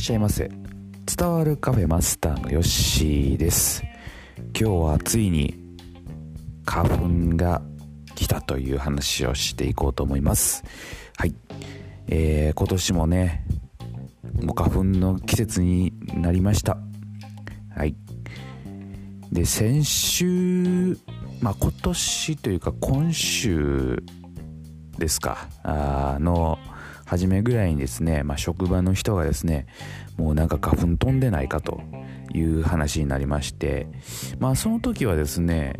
[0.00, 0.50] っしゃいませ。
[1.04, 3.82] 伝わるカフェマスターのヨッシーです。
[4.38, 5.54] 今日はついに
[6.64, 7.60] 花粉が
[8.14, 10.64] 来たという話をしていこうと思います。
[11.18, 11.34] はい。
[12.08, 13.44] えー、今年もね
[14.42, 16.78] もう花粉の季節になりました。
[17.76, 17.94] はい。
[19.30, 20.98] で先週
[21.42, 24.02] まあ今年というか今週
[24.96, 26.58] ですかあの
[27.10, 29.66] 初めぐらいにですね、まあ、職場の人がですね
[30.16, 31.80] もうなんか花粉飛んでないかと
[32.32, 33.88] いう話になりまして
[34.38, 35.74] まあその時はですね、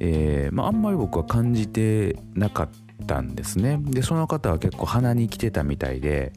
[0.00, 3.78] えー、まあ、んまり僕は感じてなかったんですね。
[3.80, 6.34] でその方は結構鼻に来てたみたいで、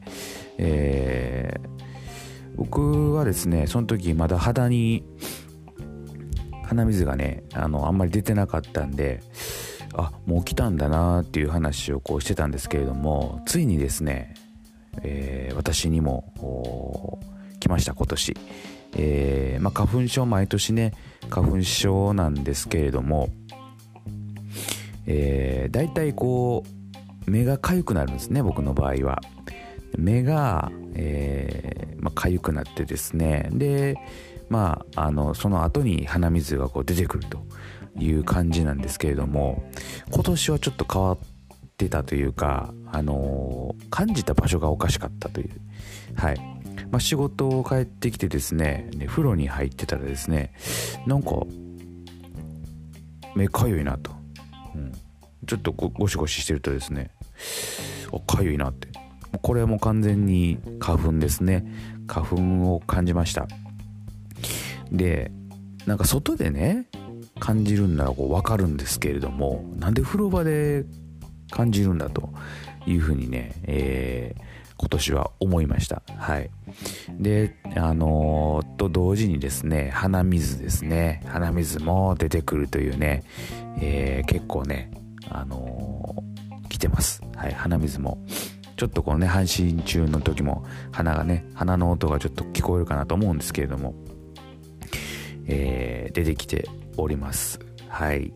[0.56, 1.68] えー、
[2.56, 5.04] 僕はですねその時まだ肌に
[6.62, 9.20] 鼻水がねあのあんまり出てなかったんで
[9.96, 14.34] あもう来たんだなっていう話をこうしてたんですけれどもついにですね、
[15.02, 17.20] えー、私にも
[17.60, 18.36] 来ました今年、
[18.96, 20.92] えー、まあ、花粉症毎年ね
[21.30, 23.28] 花粉症なんですけれども、
[25.06, 29.20] えー、大体こう目が痒くなるんですね僕の場合は。
[29.96, 33.48] 目が、えーまあ、痒くなってですね。
[33.52, 33.96] で
[34.54, 37.44] まああのその後に鼻水がこう出てくると
[37.98, 39.64] いう感じなんですけれども
[40.12, 41.18] 今年はちょっと変わっ
[41.76, 45.50] てたというか、あの、感じた場所がおかしかったという。
[46.14, 46.38] はい。
[46.90, 50.52] まあ、仕事を帰ってきてですねね風呂に入ってたらですね
[51.06, 51.30] なんか
[53.34, 54.12] 目かゆいなと、
[54.76, 54.92] うん、
[55.46, 57.10] ちょっとゴシゴシしてるとですね
[58.12, 58.88] あかゆいなって。
[59.42, 61.66] これはもう完全に花粉ですね。
[62.06, 62.36] 花粉
[62.74, 63.48] を感じました。
[64.96, 65.30] で
[65.86, 66.86] なんか外でね
[67.38, 70.84] 感じるんならこう分かるんですけれどもなんで風呂場で
[71.50, 72.30] 感じるんだと
[72.86, 74.42] いうふうにね、えー、
[74.76, 76.02] 今年は思いました。
[76.16, 76.50] はい。
[77.18, 81.22] であのー、と同時にですね鼻水ですね。
[81.26, 83.24] 鼻水も出てくるというね、
[83.80, 84.90] えー、結構ね
[85.28, 87.22] あのー、来てます。
[87.36, 88.18] はい鼻水も。
[88.76, 93.94] ちょっとこのね半身中の時も鼻がね鼻の音がちょっと聞こえるかなと思うんですけれども
[95.46, 97.58] えー、出てきております。
[97.88, 98.32] はい。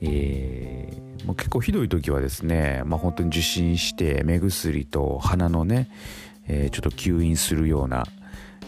[0.00, 5.88] えー、もう結構ひどい時はですね、まあ、本当に受診して目薬と鼻のね、
[6.48, 8.04] えー、ちょっと吸引するような、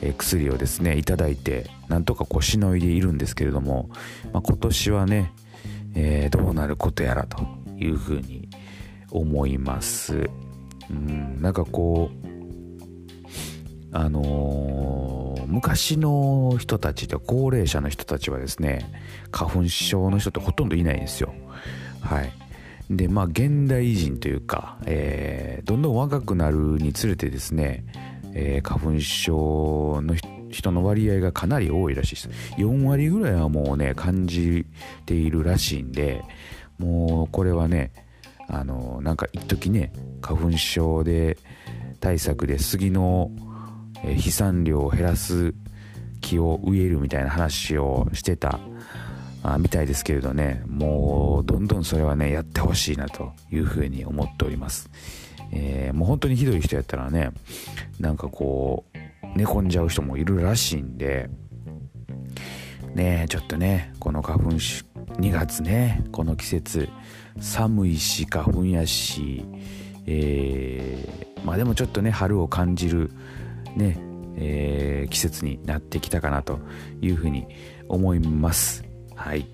[0.00, 3.90] え、薬をですねいただいてなんとかこうしのいでいるんですけれども、
[4.32, 5.32] まあ、今年はね、
[5.94, 7.44] えー、どうなることやらと
[7.76, 8.48] いうふうに
[9.10, 10.28] 思います
[10.90, 12.28] うんなんかこう
[13.90, 15.17] あのー、
[15.48, 18.92] 昔の人たちで高齢者の人たちはですね
[19.32, 21.32] 花粉症の人ってほとんどいないんですよ。
[22.00, 22.32] はい。
[22.90, 27.84] でまあ現代人というか、えー、どんどん若くなるにつれてですね、
[28.34, 30.14] えー、花粉症の
[30.50, 32.28] 人の割合がかなり多いらしいです。
[32.58, 34.66] 4割ぐらいはもうね感じ
[35.06, 36.22] ているらしいんで
[36.78, 37.90] もうこれはね
[38.48, 41.38] あのなんか一時ね花粉症で
[42.00, 43.30] 対策で杉の
[44.04, 45.54] 飛散量を減らす
[46.20, 48.58] 木を植えるみたいな話をしてた
[49.58, 54.90] みたいですけれどねもうどんどんそれはねやってほしいなというふうに思っております、
[55.52, 57.30] えー、もう本当にひどい人やったらね
[58.00, 58.98] なんかこう
[59.38, 61.30] 寝込んじゃう人もいるらしいんで
[62.94, 66.88] ねちょっとねこの花粉2月ねこの季節
[67.40, 69.44] 寒いし花粉やし
[70.10, 73.12] えー、まあでもちょっとね春を感じる
[73.76, 73.98] ね、
[74.36, 76.60] えー、季節になってきたかなと
[77.00, 77.46] いうふうに
[77.88, 78.84] 思います。
[79.14, 79.46] はい。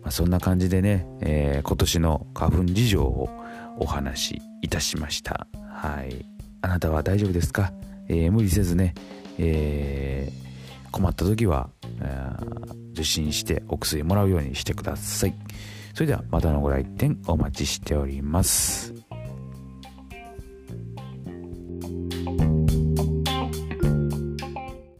[0.00, 3.28] まあ、そんな感じでね、えー、今年の花粉事情を
[3.78, 5.46] お話しいたしました。
[5.68, 6.26] はい。
[6.62, 7.72] あなたは大丈夫ですか、
[8.08, 8.94] えー、無理せずね、
[9.38, 11.70] えー、困った時は、
[12.92, 15.34] 受診してお薬もらうようにしてください。
[15.94, 19.05] それではまたのご来店お待ちしております。